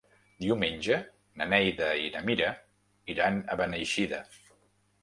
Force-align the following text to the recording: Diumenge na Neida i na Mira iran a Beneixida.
Diumenge 0.43 0.95
na 1.41 1.47
Neida 1.51 1.91
i 2.07 2.09
na 2.17 2.25
Mira 2.31 2.49
iran 3.17 3.39
a 3.57 3.61
Beneixida. 3.63 4.27